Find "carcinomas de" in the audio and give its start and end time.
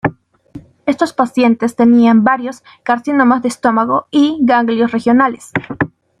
2.81-3.49